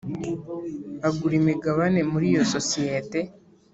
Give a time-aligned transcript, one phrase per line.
[1.07, 3.19] Agura imigabane muri iyo sosiyete